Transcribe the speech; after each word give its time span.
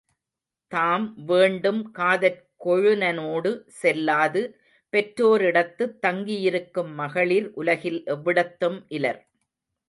தாம் 0.71 1.03
வேண்டும் 1.25 1.91
காதற் 1.91 2.39
கொழுநனோடு 2.65 3.51
செல்லாது 3.81 4.41
பெற்றோரிடத்துத் 4.93 5.95
தங்கியிருக்கும் 5.99 6.91
மகளிர் 6.95 7.51
உலகில் 7.55 8.03
எவ்விடத்தும் 8.07 8.79
இலர். 8.91 9.21